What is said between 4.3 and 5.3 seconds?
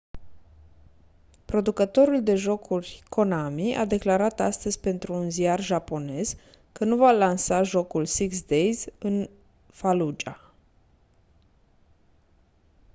astăzi pentru un